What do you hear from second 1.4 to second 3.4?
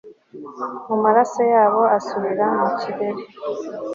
yabo, asubira mu kirere